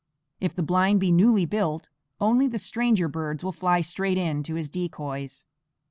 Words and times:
If 0.39 0.55
the 0.55 0.63
blind 0.63 0.99
be 0.99 1.11
newly 1.11 1.45
built, 1.45 1.89
only 2.19 2.47
the 2.47 2.57
stranger 2.57 3.07
birds 3.07 3.43
will 3.43 3.51
fly 3.51 3.81
straight 3.81 4.17
in 4.17 4.41
to 4.41 4.55
his 4.55 4.67
decoys. 4.67 5.45